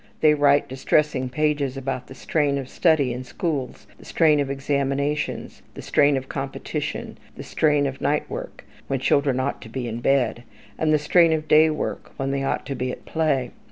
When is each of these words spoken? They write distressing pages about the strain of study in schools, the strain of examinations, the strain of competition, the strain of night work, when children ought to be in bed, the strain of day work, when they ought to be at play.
They 0.21 0.33
write 0.33 0.67
distressing 0.67 1.29
pages 1.29 1.77
about 1.77 2.07
the 2.07 2.15
strain 2.15 2.57
of 2.57 2.67
study 2.67 3.13
in 3.13 3.23
schools, 3.23 3.85
the 3.99 4.03
strain 4.05 4.39
of 4.39 4.49
examinations, 4.49 5.61
the 5.75 5.83
strain 5.83 6.17
of 6.17 6.27
competition, 6.27 7.19
the 7.37 7.43
strain 7.43 7.85
of 7.85 8.01
night 8.01 8.27
work, 8.27 8.65
when 8.87 8.99
children 8.99 9.39
ought 9.39 9.61
to 9.61 9.69
be 9.69 9.87
in 9.87 9.99
bed, 9.99 10.41
the 10.79 10.97
strain 10.97 11.31
of 11.33 11.47
day 11.47 11.69
work, 11.69 12.13
when 12.17 12.31
they 12.31 12.43
ought 12.43 12.65
to 12.65 12.73
be 12.75 12.91
at 12.91 13.05
play. 13.05 13.51